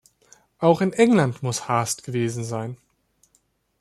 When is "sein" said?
2.43-2.75